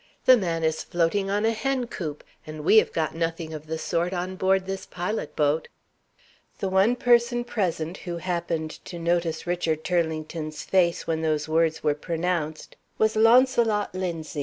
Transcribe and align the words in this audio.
The 0.25 0.35
man 0.35 0.63
is 0.63 0.81
floating 0.83 1.29
on 1.29 1.45
a 1.45 1.51
hen 1.51 1.85
coop, 1.85 2.23
and 2.47 2.61
we 2.63 2.77
have 2.79 2.91
got 2.91 3.13
nothing 3.13 3.53
of 3.53 3.67
the 3.67 3.77
sort 3.77 4.13
on 4.13 4.35
board 4.35 4.65
this 4.65 4.87
pilot 4.87 5.35
boat.'" 5.35 5.67
The 6.57 6.69
one 6.69 6.95
person 6.95 7.43
present 7.43 7.97
who 7.97 8.17
happened 8.17 8.71
to 8.85 8.97
notice 8.97 9.45
Richard 9.45 9.83
Turlington's 9.83 10.63
face 10.63 11.05
when 11.05 11.21
those 11.21 11.47
words 11.47 11.83
were 11.83 11.93
pronounced 11.93 12.77
was 12.97 13.15
Launcelot 13.15 13.93
Linzie. 13.93 14.39